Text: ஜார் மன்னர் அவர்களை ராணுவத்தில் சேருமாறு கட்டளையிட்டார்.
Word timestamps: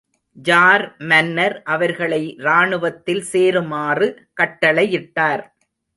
ஜார் 0.37 0.83
மன்னர் 1.01 1.55
அவர்களை 1.65 2.21
ராணுவத்தில் 2.37 3.23
சேருமாறு 3.23 4.07
கட்டளையிட்டார். 4.41 5.43